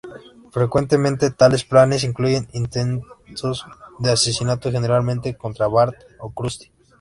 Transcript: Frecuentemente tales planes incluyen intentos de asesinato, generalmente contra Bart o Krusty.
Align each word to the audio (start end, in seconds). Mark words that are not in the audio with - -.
Frecuentemente 0.49 1.29
tales 1.29 1.63
planes 1.63 2.03
incluyen 2.03 2.47
intentos 2.53 3.67
de 3.99 4.11
asesinato, 4.11 4.71
generalmente 4.71 5.37
contra 5.37 5.67
Bart 5.67 5.93
o 6.17 6.31
Krusty. 6.33 6.71